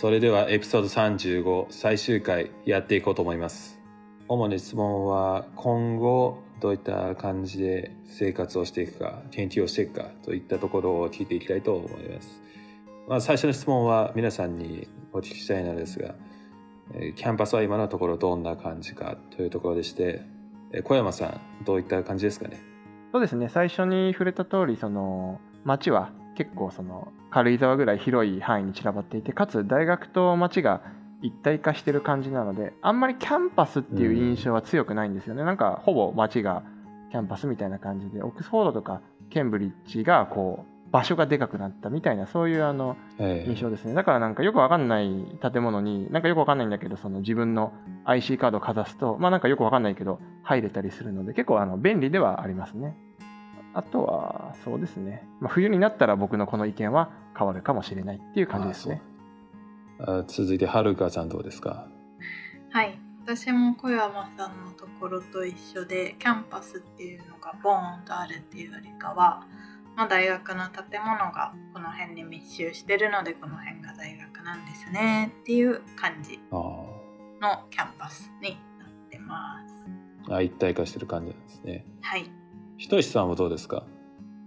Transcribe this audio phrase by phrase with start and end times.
[0.00, 3.78] それではエピソード35最終回やっていこうと思います。
[4.28, 12.42] 主に質問は今後どういった感じで生活をしていくか研究をしていくかといったところを聞いていきたいと思います、
[13.10, 16.14] まあ、最初の質問は皆さんにお聞きしたいのですが
[17.14, 20.22] キャンパスは今のところどんな感じかというところでして
[20.82, 22.58] 小山さんどういった感じですかね？
[23.12, 23.50] そうですね。
[23.50, 30.82] 最初に触れた通りその街は結構その軽井沢ぐらい広い範囲に散らばっていてかつ大学と街が
[31.22, 36.62] 一体化してる感じなのであんまりキャンパスっていう印象は強くないんですよね、うん、なんかほぼ街が
[37.10, 45.08] キャンパスみたいな感じでオックスフォードとかケンブリッジがこう場所がでかくなったみたいなそういうあの印象ですね、だからなんかよくわかんない
[45.40, 47.72] 建物になんかよくわかんないんだけどその自分の
[48.04, 52.96] IC カードをかざすとまあなんかよくわかんないけど入れたりするので結構あの便利ではありますね
[53.74, 59.00] あとはそうですね、まあ、冬になったら僕のこの意見は変わるかもしれないっていう感じですね
[60.00, 61.86] あ続いてはるかさんどうですか？
[62.70, 69.46] はい私も小山さんのところと一緒でキャンパスっていうのがボーンとあるっていうよりかは
[69.96, 79.58] まあ、大学の建物がこの辺に密集してるのでこの辺が大学なんですねっていう感じのキャンパスになってま
[80.26, 80.32] す。
[80.32, 81.84] あ一体化してる感じなんですね。
[82.00, 82.30] はい。
[82.80, 83.84] ひとしさんはどうですか？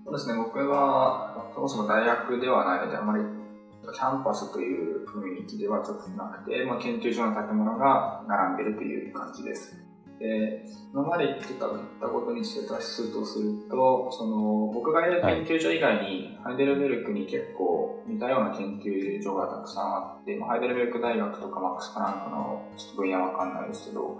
[0.06, 0.34] そうですね。
[0.34, 3.24] 僕はそもそも大学ではないのであまり
[3.94, 9.78] キャンパスという雰囲気ではちょっとなくて、まあ、研究所の建物が並んでるという感じです。
[10.18, 24.18] で今まで言ってた言ったことにして脱出とするとその僕がいる研究所以外に、ハイデルベルクに結構似たような研究所がたくさんあって、まあ、ハイデルベルク大学とかマックス・プランクのちょっと分野わかんないですけど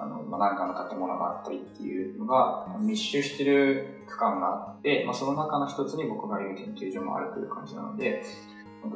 [0.00, 8.22] あの、まあ、何かの建物があったりっていうのが密集してる区間があって、まあ、その中の一つに僕がいる研究所もあるという感じなので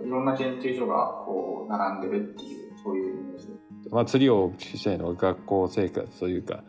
[0.04, 3.48] いろんな研究所がこう並んでるっていうそういうイメージ
[3.91, 6.64] まあ、次をお聞きしたいのは学校生活というか、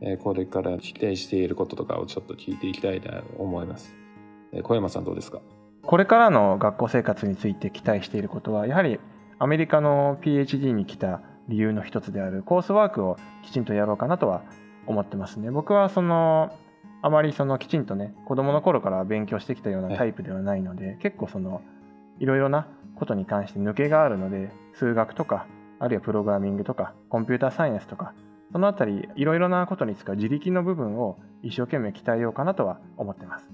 [0.00, 3.94] えー、これから期待していることとかをちょっと聞いていきたいなと思います。
[4.52, 5.40] えー、小山さんどうですか？
[5.82, 8.98] これからの学校生活について期待していることはやはり
[9.38, 14.42] アメリカの PhD に来た理由の一つであるコースワークをきちんとやろうかなとは
[14.86, 15.50] 思ってますね。
[15.50, 16.56] 僕はその
[17.02, 21.60] あまりそのきちんとね子供の頃から勉強してきたようなタイプではないので、はい、結構その
[22.18, 22.66] いろいろな
[22.96, 25.46] ことに関して抜けがあるので数学とか
[25.80, 28.14] あるいはプログラミングとかコンピューターサイエンスとか
[28.52, 33.50] そのあたりいろいろなことに使う自力の部分を一生懸命鍛えようかなとは思ってます。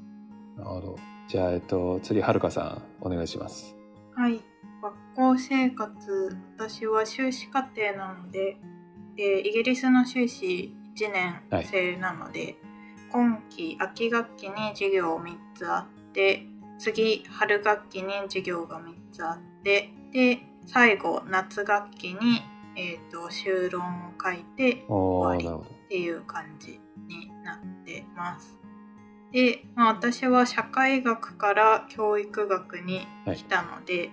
[0.56, 0.96] なるほど。
[1.30, 3.79] じゃあ、えっと、次はるかさんお願いします
[4.16, 4.40] はい。
[4.82, 8.56] 学校生活私は修士課程なので、
[9.16, 12.56] えー、イギリスの修士1年生なので、はい、
[13.10, 16.46] 今期秋学期に授業3つあって
[16.78, 22.42] 次春学期に授業が3つあってで最後夏学期に、
[22.76, 28.59] えーと、修論を書いて終わりっていう感じになってます。
[29.32, 34.10] で、まあ、私は社会学から教育学に来たので、はい、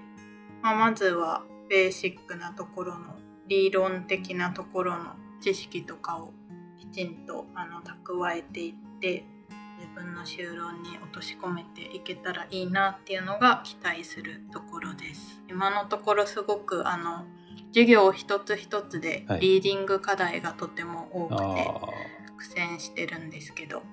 [0.62, 3.16] まあ、まずはベーシックなところの
[3.48, 6.34] 理論的なところの知識とかを
[6.78, 9.26] きちんとあの蓄えていって
[9.80, 15.42] 自分の就論に落とし込めていけたらいいなっていうのが期待するところです。
[15.50, 17.26] 今のところすごくあの
[17.68, 21.72] 授業一つ一つでリーディング課題がとても多くて
[22.38, 23.86] 苦戦してるんですけどはい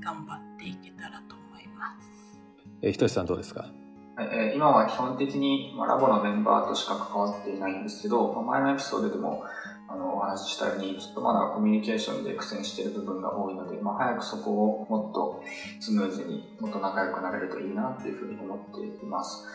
[0.00, 2.38] 頑張っていけたらと思います
[2.82, 3.70] えひとしさんどうですか？
[4.18, 9.44] え今は基本的にラボのメンバーとしか関わっていないんですけど前のエピソードでも
[9.88, 15.42] あのお話ししたようにちょっとまだコミュニケーションで苦戦している部分が多いので、まあ、早くそこをもっと
[15.80, 19.46] スムーズにもっと仲良くなれるといいなっていうふうに思っています。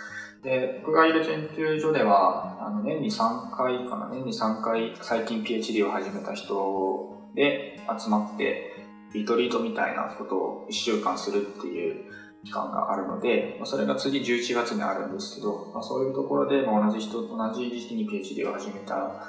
[0.44, 8.77] で僕がいる研究所ではあの年に3回かな年に3回最近 PhD を始めた人で集まって
[9.14, 12.06] リトリートみたいなことを1週間するっていう
[12.46, 19.26] 期間があるので、まあ、それが次11月にあるんですけど、まあ、そういうところで、まあ、同じ人と同じ時期に PhD を始めた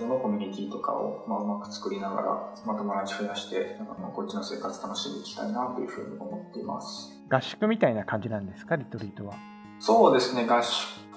[0.00, 7.10] のコミュニティとかを、まあ、うまく作りながら、まあ、友達増やして、あこっちの生活楽しんでいきたいなというふうに思っています。
[7.30, 9.34] 合宿みたいな感じなんですか、リトリートは？
[9.80, 11.07] そうですね、合宿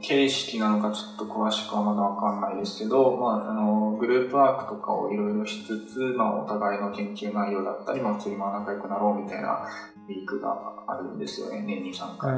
[0.00, 9.68] 形式なのかちょっと詳しくはまだわかんないですけど、まあ、あの、グループワークとかをいろいろしつつ、まあ、お互いの研究内容だったり、まあ、普通に仲良くなろうみたいな
[10.08, 12.32] ウィークがあるんですよね、年に3回。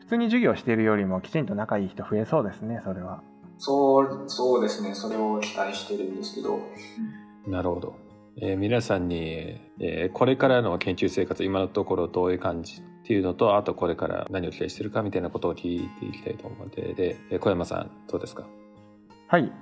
[0.00, 3.22] 普通に授業しているよりもきちんと仲いい人増えそうですね、それは。
[3.58, 4.94] そう、そうですね。
[4.94, 6.58] それを期待してるんですけど。
[7.46, 8.03] なるほど。
[8.40, 18.44] えー、皆さんに、えー、これからの研究生活今のところどういう感じっていうのとあとこれから何を期待してるかみたいなことを聞いていきたいと思うのでで、小山さんどうですか？
[19.28, 19.52] はい。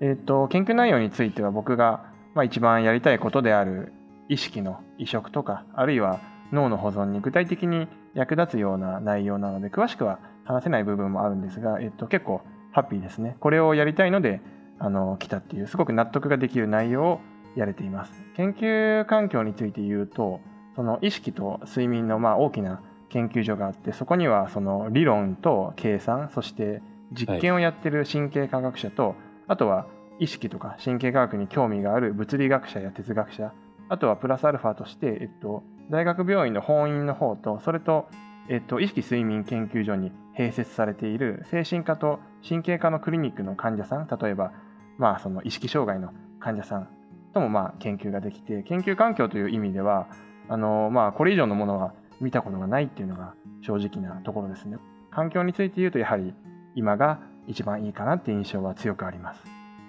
[0.00, 3.92] え、ー、と研究内容については僕が、まあ、一番やりたいことである
[4.28, 6.20] 意識の移植とかあるいは
[6.52, 12.40] 脳の保存に具体的に役立つような内容なので詳しくは話せない部分もあるんですが、えっと、結構
[12.72, 13.36] ハッピーですね。
[13.38, 14.40] これをやりたいので
[14.78, 17.20] あの来たっていうすごく納得ができる内容を
[17.56, 18.12] やれています。
[18.36, 20.40] 研究環境について言うと、
[20.74, 26.82] その意識と睡眠のまあ大きな研究所があって、そこにはその理論と計算、そして
[27.12, 29.16] 実験をやってる神経科学者と、はい、
[29.48, 29.86] あとは
[30.18, 33.52] 意識とか神経科学に興味がある物理学者や哲学者、
[33.88, 38.08] あとはプラスアルファとして、えっと、大学病院の本院の方と、それと、
[38.48, 44.52] えっと、意識睡眠研究所に併設されている精神科と神経科のクリニックの患者さん、例えば、
[44.96, 46.88] まあ、その意識障害の患者さん
[47.32, 50.08] ともまあ研究ができて研究環境という意味では
[50.48, 54.78] あのまあこれ以上のものは見たことがないっていうのが正直なところですね。
[55.10, 56.34] 環境について言うとやはり
[56.74, 59.42] 今が一番いいかなっていう印象は強くあります。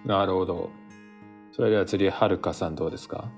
[0.06, 0.70] なるほど。
[1.52, 3.30] それでは次はるかさんどうですか？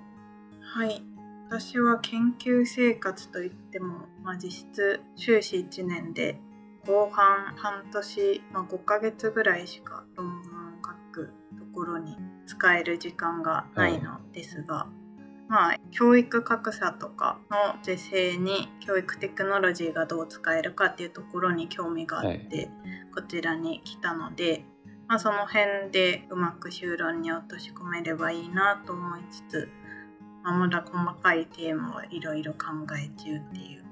[0.62, 1.04] はい。
[1.50, 6.40] 私は研究生活といっても、まあ、実質修士1年で
[6.88, 10.42] 後半半年、まあ、5ヶ月ぐらいしか論文を
[10.84, 22.70] 書くところに使える時間がないのですが、はい、まあ教育格差とかの是正に教育テクノロジーがどう使えるかっていうところに興味があって、はい、
[23.14, 24.66] こちらに来たので、
[25.08, 29.70] まあ、その辺でうまく修論に落とし込めればいいなと思いつつ、
[30.44, 33.86] まあ、まだ細かいテーマはいろいろ考え中っていう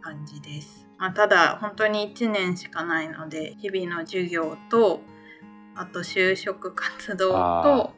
[0.00, 0.86] 感じです。
[0.98, 5.00] まあ、ただ本当に1年しかないので日々の授業と
[5.74, 7.94] あと就職活動と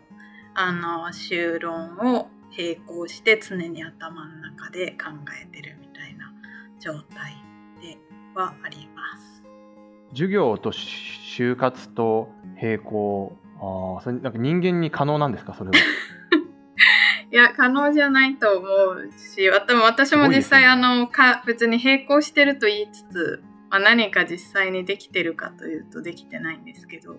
[0.55, 5.11] あの修論を並行して常に頭の中で考
[5.43, 6.33] えてるみたいな
[6.79, 7.35] 状態
[7.83, 7.99] で
[8.35, 9.43] はあります。
[10.11, 12.31] 授業と就活と
[12.63, 15.55] 並行あそれなんか人間に可能なんですか？
[15.55, 15.77] それは。
[17.33, 27.17] いや可能じゃないと思うし私も実際、ね、あのか別に並行してると言いつつ、まあ、何か実際にできてるかというとできてないんですけど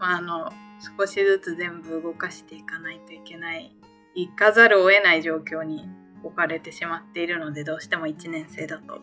[0.00, 0.50] まあ、あの
[0.98, 3.76] 少しずつ全部動かしていかないといけない
[4.14, 5.88] 行かざるを得ない状況に
[6.24, 8.98] 置かれてしまっているのでどうしても1年生だと。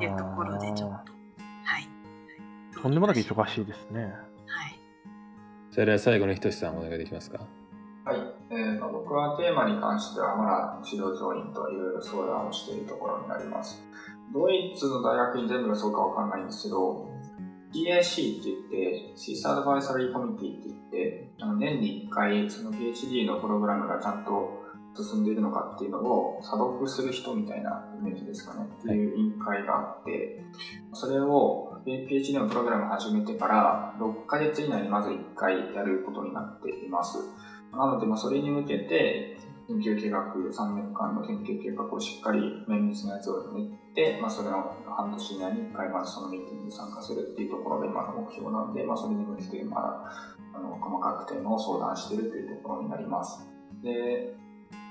[0.00, 1.12] いうところでちょっと
[1.64, 1.86] はい。
[2.74, 4.04] とんでもなく忙しいですね。
[4.04, 4.08] は
[4.68, 4.80] い。
[5.70, 7.40] それでは最後のひとしさんお願いできますか？
[8.06, 8.16] はい、
[8.50, 13.82] えーまあ、僕はテーマに関してはまだ指導教員といろいろ相談をしているところになります。
[14.32, 17.11] ドイツの大学に全部がそうかわかんないんですけど
[17.72, 24.62] DIC って言って、シスアドバイザリーコミュニティって言って、あの年に1回その PhD のプログラムがちゃんと
[24.94, 30.44] 進んでいるのかっていうのを査読する人みたいなイメージですかね、っていう委員会があって、
[30.92, 37.18] それを PhD のプログラム始めてから6ヶ月以内にまず1回やることになっています。
[37.72, 39.38] なので、ま、それに向けて、
[39.68, 50.12] 研究計画、3年間の研究計画をしっかり綿密なやつを練って、まあ、それを半年以内に1回まずそのミーティングに参加するっていうところが今の目標なので、まあ、それに向けてまだ
[50.54, 53.46] あの細かくテーマを相談しているというところになります。
[53.82, 54.34] で、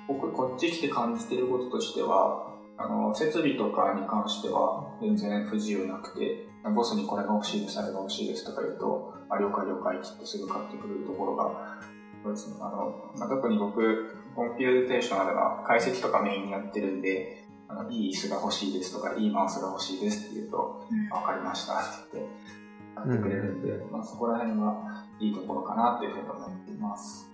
[0.07, 11.79] 僕こっち来て感じてることとしては、あの、設備とかに関しては全然不自由なくて、ボスにこれが欲しいです、あれが欲しいですとか言うと、あ、了解了解って言ってすぐ買ってくれるところが、
[12.24, 21.77] そうですね、あの、まあ、特に僕、 computation な動画解析とかメインにやってるんで、あのいい椅子が欲しいですとか、いいマウスが欲しいですって言うと、わ、うん、かりましたっ
[22.11, 22.31] て言って、
[22.95, 27.31] やってくれるんで、うん、まあ、そこら辺はいいところかなというふうに思っています。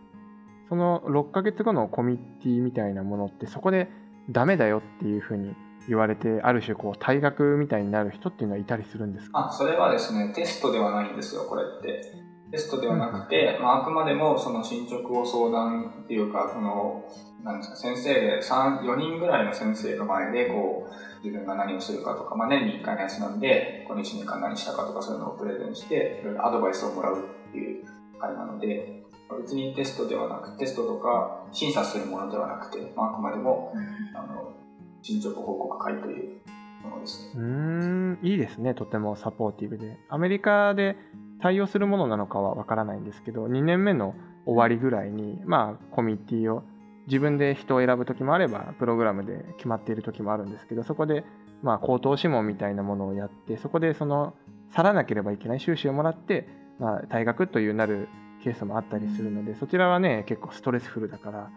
[0.69, 3.89] その6ヶ月後のコミッティみたいなものって、そこで
[4.29, 5.55] ダメだよっていうふうに
[5.87, 9.47] 言われて、ある種こう退学みたいになる人っていうのはいたりするんですか？
[9.47, 12.26] あ、それはですね、テストではないんですよ、これって。
[12.51, 17.03] テストではなくて、まあ、あくまでもその進捗を相談っていうか、その、
[17.43, 27.85] なんですか、先生で3、4人ぐらいの先生の前で、こう、自分が何をするかとか、まあ、年に1回のやつなんで、この1年間何したかとかそういうのをプレゼンして、いろいろアドバイスをもらうっていう
[28.19, 29.03] 会なので、
[29.41, 33.73] 別にテストではなく、テストとか審査するものではなくて、まあ、あくまでも、
[34.13, 34.53] あの、
[35.01, 36.41] 進捗報告会という
[36.83, 37.41] ものですね。
[37.41, 39.99] うん、いいですね、とてもサポーティブで。
[40.09, 40.95] アメリカで
[41.41, 44.15] 対応するものなのかはわからないんですけど2年目の
[44.45, 46.63] 終わりぐらいにまあコミュニティを
[47.07, 51.23] 自分で人を選ぶ時もあればプログラムで決まっている時もあるんですけどそこで
[51.61, 54.33] まあ口頭諮問みたいなものをやってそこでその
[54.73, 56.47] 去らなければいけない収支をもらって、
[56.79, 58.09] まあ、退学というなる
[58.43, 61.49] ケースもあったりするのでそちらはね結構ストレスフルだから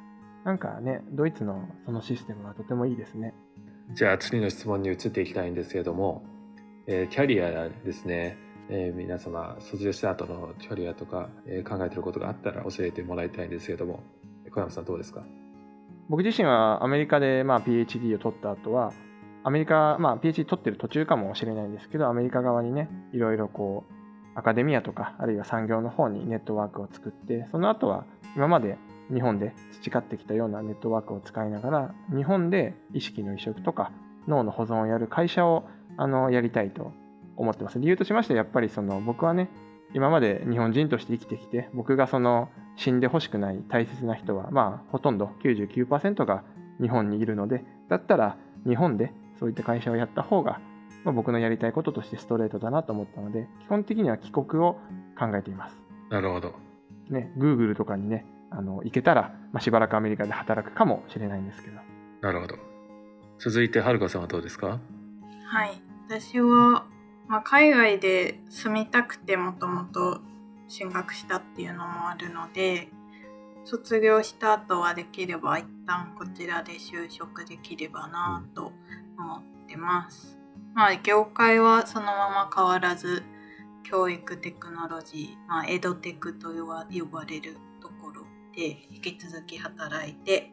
[0.44, 3.34] なんかね、ドイツのそのシステムはとてもいいですね。
[3.92, 6.22] じゃあ次の質問に移っていきたいんですけれども、
[6.86, 8.38] えー、キャリアですね、
[8.72, 14.04] えー、皆様卒業した後のキャリアとか、えー、考えてることがあったら教えてもらいたいんですけども
[14.52, 15.22] 小山さんどうですか？
[16.08, 18.92] 僕自身はアメリカで、まあ、PhD を取った後は
[19.42, 28.04] アメリカ、まあ、PhD 取ってる途中かもしれないんですけどアメリカ側にねいろいろこうアカデミアとかあるいは産業の方にネットワークを作ってその後は
[28.36, 28.78] 今まで
[29.12, 33.90] 日本で培ってきたようなネットワークを使いながら日本で意識の移植とか
[34.28, 35.64] 脳の保存をやる会社を
[35.96, 36.92] あのやりたいと
[37.40, 37.78] 思ってます。
[37.80, 39.48] 理由としましてやっぱりその僕はね
[39.94, 46.44] 今まで日本人として生きてきて僕がその死んでほしくない大切な人はまあほとんど99%が
[46.80, 50.60] 日本にいるのでだったら日本でそういった会社をやった方が、
[51.04, 54.78] まあ、僕のやりたいこととしてストレートだなと思ったので基本的には帰国を
[55.18, 55.76] 考えています。
[56.10, 56.54] なるほど。
[57.08, 61.78] ね、Google とかにねあの行けたら、まあ、しばらくアメリカで働くかもしれないんですけど。
[62.20, 62.56] なるほど。
[63.38, 64.78] 続いてはるかさんはどうですか？
[65.46, 66.84] はい私は
[67.30, 70.20] まあ、海外で住みたくてもともと
[70.66, 72.88] 進学したっていうのもあるので
[73.64, 78.72] 卒業した後はできれば一旦こちらで就職できればなと
[79.16, 80.40] 思ってます。
[80.74, 83.22] まあ業界はそのまま変わらず
[83.84, 88.22] 教育テクノロジー、まあ、エドテクと呼ばれるところ
[88.56, 90.52] で引き続き働いて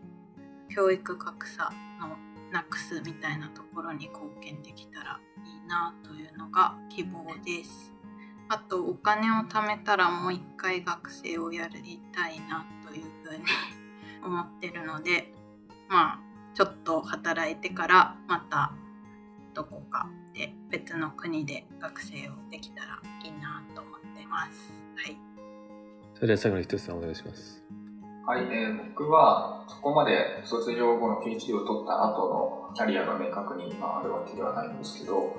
[0.70, 2.18] 教育格差の
[2.52, 5.20] なくすみたいなところに貢献できたら
[5.68, 7.94] なというのが希望です。
[8.50, 13.44] あとお金を貯めたらもう一回学生をやりたいなというふうに
[14.24, 15.34] 思ってるので
[15.90, 16.20] まあ
[16.54, 18.72] ちょっと働いてからまた
[19.54, 24.74] どこかで別の国で学生をできたらいいなと思ってます。
[24.96, 25.18] はい。
[26.16, 27.64] それでは最後に一つさんお願いします。
[28.26, 35.38] はい、えー、僕はそこまで卒業後の PhD を取った後のキャリアが明確にあるわけではないんですけど、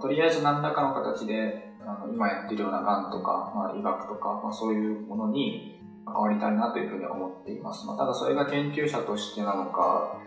[0.00, 7.86] とりあえず何らかの形であの今やってるようながんとか、まあ、医学とか、まあ、そういうものに関わりたいなというふうに思っています。
[7.86, 10.18] まあ、ただそれが研究者としてなのか、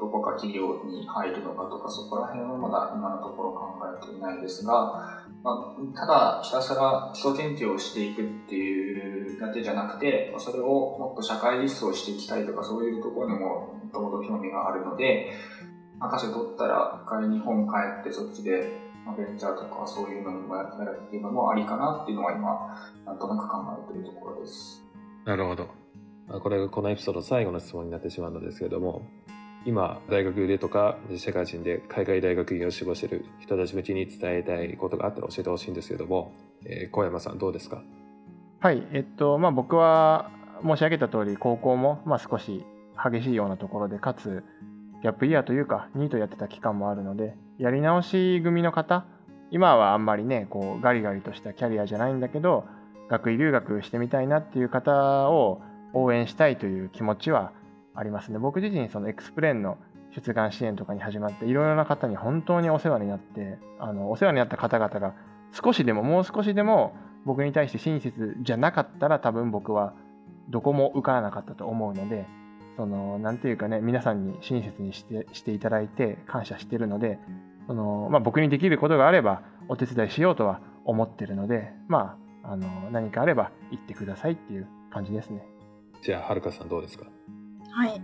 [0.00, 10.64] どこか企業に入るのかとか、そこら辺はまだ今のところ考えていないんですが、まあ、ただひたすら基礎研究をしていくっていうだけじゃなくて、それを
[10.98, 15.32] もっと社会実装していきたいとか、そういうところにももともと興味があるので、
[16.00, 20.68] 博士取ったら一回日本帰ってそっちでベンチャーとかそういうのにもやる
[21.06, 22.76] っていうのもありかなっていうのは今、
[23.06, 23.56] なんとなく考
[23.88, 24.84] えているところです。
[25.24, 25.68] なるほど。
[26.40, 29.02] これがこのエピソード最後の質問になってしまうのですけれども、
[29.64, 36.32] 今大学でとか社会人で海外大学院を志望している人たち向けに伝えたいことがあったら教えてほしいんですけれども、
[36.64, 37.82] えー、小山さんどうですか？
[38.60, 40.30] はいえっとまあ僕は
[40.62, 42.64] 申し上げた通り高校もまあ少し
[43.02, 44.44] 激しいようなところでかつ
[45.02, 49.04] ギャップイヤーというかニートやってた期間もあるのでやり直し組の方
[49.50, 52.64] 今はあんまりねこうガリガリとしたキャリアじゃないんだけど
[53.08, 55.60] 学位留学してみたいなっていう方を
[55.92, 57.52] 応援したいという気持ちは
[57.94, 58.38] ありますね。
[58.38, 59.78] 僕自身、そのエクスプレーンの
[60.14, 65.14] 出願支援とかに始まって、いろいろな方に本当にお世話になって、あのお世話になった方々が
[65.52, 69.94] 少しでも、もう少しでも僕に対して親切じゃなかったら、多分僕は
[70.48, 72.26] どこも受からなかったと思うので、
[72.78, 77.18] その、なんていうかね、皆さんに親切にしてしていただいて感謝してるので、
[77.66, 85.42] そのまあ、僕にできることがあればお手伝いしようとは思ってるので、まあ、あの何かあれば言ってくださいっていう感じですね。
[86.02, 87.04] じゃあ、はるかさんどうですか？
[87.72, 88.00] はい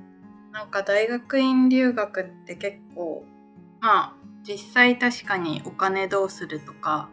[0.52, 3.24] なんか大学院留学って結構
[3.80, 7.08] まあ実際確かにお金どうするとか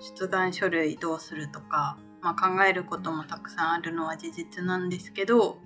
[0.00, 5.58] 出願書類どうするとか、まあ、考えることもたくさんあるのは事実なんですけど、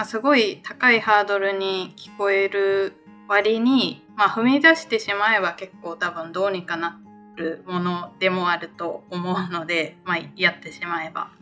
[0.00, 2.94] まあ、すごい高いハードルに聞こえる
[3.28, 6.98] 割に、まあ、踏み出してしまえば結構多分どうにかな
[7.36, 11.32] るものでもあると思うので、まあ、やってしまえば。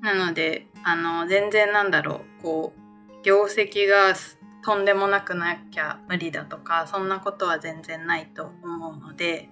[0.00, 4.16] なのであの全然なんだろうこう業績が
[4.64, 9.48] とんでもなくなきゃ無理だとかそんなことは全然ないと思うので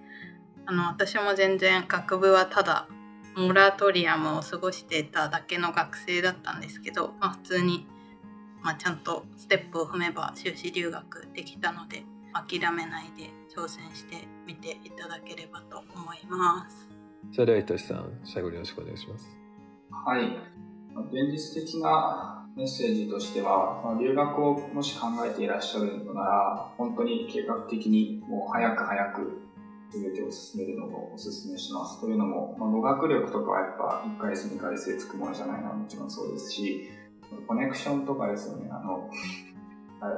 [0.67, 2.89] あの私も全然学部はただ
[3.37, 7.87] モラトリアムを過ごしてただけの学生だったんですけど、まあ、普通に、
[8.63, 16.89] まあ、ちゃんとステップを踏めば修士留学できたので諦めないで挑戦してみていただければと思います。
[17.33, 19.29] それでは、いとしさん、最後によろしくお願いします。
[19.91, 20.27] はい。
[21.13, 29.43] 現実的なメッセージとしては、まあ、留学をもし考えていらっしゃるのなら、本当に計画的にもう早く早く
[29.93, 32.01] 全てを進めるのをお勧めします。
[32.01, 36.89] というのも、まあ、語学力とかはやっぱ1回生2回生つくものじゃないのはもちろんそうですし、
[37.47, 39.11] コネクションとかですよね、あの、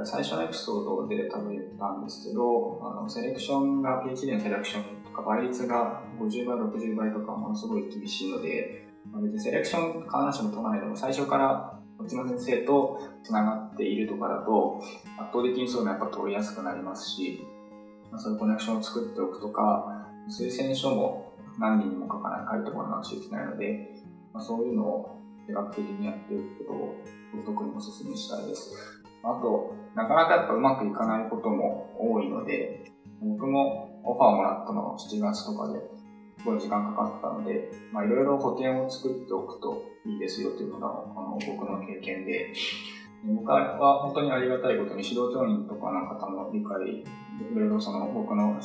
[0.05, 8.89] 最初のエピソードで多分言ったんですけど、あのセレクションが、PhD のセレクションとか倍率が50倍、60倍とかものすごい厳しいので、
[9.23, 14.81] 別にセレクション必ずしも取らないでも最初からこっちの先生とつながっているとかだと
[15.19, 17.45] 圧倒的にそういうのやっぱ取りやすくなりますし、
[18.19, 23.95] そういうコネクションを作っておくとか、推薦書も何人にも書かない、書いてもらわなくちゃいけないので、
[24.33, 29.03] まあ、そういうのを計画的にやっていくことを特にお勧めしたいです。
[29.23, 35.81] あと、なかなかやっぱうまくいかないことも多いので、僕もオファーもらったのは7月とかで、
[36.39, 42.53] すごい時間かかったので、まあいろいろ補填を作っておくといいですよというのが、あの、僕の経験で、
[43.25, 47.05] 僕は本当にありがたいことに指導教員とかの方の理解、い
[47.55, 48.59] ろいろその僕の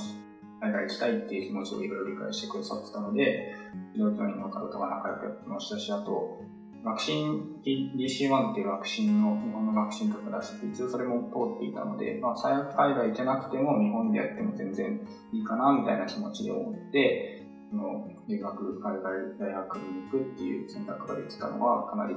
[0.60, 3.54] 海外行きたいっていう気持ちをいろいろ理解してくださってたので、
[3.94, 6.42] 指導教員の方とは仲良くやってましたし、あと、
[6.84, 15.00] 学信 DC1 っていう学信の日本の学信とか出して、一応それも通っていたので、まあ、最悪海外行けなくても日本でやっても全然
[15.34, 17.38] いいかなみたいな気持ちで思って、
[17.74, 22.16] の留学、海外大学に行くっていう選択ができたのは、かなり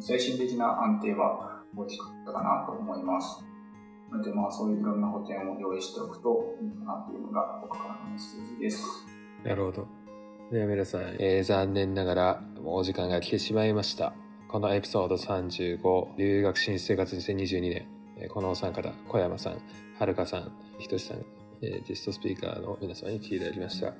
[0.00, 3.42] 精神的な安定は大きかったかなと思います。
[4.10, 8.84] なので、まあ、そういういろんな補填を用意しておくといいかなというのが僕からのメッセージです。
[9.44, 9.99] なるほど。
[10.50, 14.12] では皆さん、えー、残念ながらもうお時間が来てしまいました。
[14.48, 17.86] このエピソード35、留学新生活2022年、
[18.18, 19.62] え、このお三方、小山さん、
[19.96, 21.18] はるかさん、ひとしさん、
[21.62, 23.94] えー、ゲストスピーカーの皆さんに来ていただきました。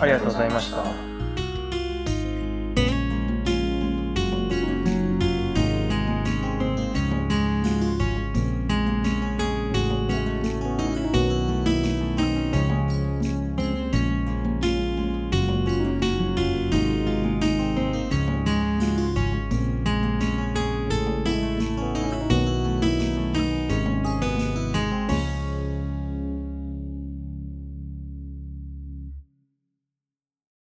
[0.00, 1.29] ありがとうございました。